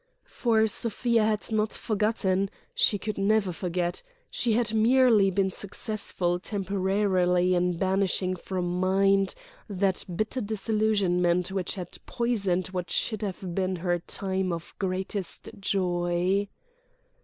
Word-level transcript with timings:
For 0.25 0.65
Sofia 0.67 1.23
had 1.23 1.51
not 1.51 1.73
forgotten, 1.73 2.49
she 2.73 2.97
could 2.97 3.19
never 3.19 3.51
forget, 3.51 4.01
she 4.31 4.53
had 4.53 4.73
merely 4.73 5.29
been 5.29 5.51
successful 5.51 6.39
temporarily 6.39 7.53
in 7.53 7.77
banishing 7.77 8.35
from 8.35 8.79
mind 8.79 9.35
that 9.69 10.03
bitter 10.15 10.41
disillusionment 10.41 11.51
which 11.51 11.75
had 11.75 11.99
poisoned 12.07 12.65
what 12.69 12.89
should 12.89 13.21
have 13.21 13.53
been 13.53 13.75
her 13.75 13.99
time 13.99 14.51
of 14.51 14.73
greatest 14.79 15.51
joy. 15.59 16.47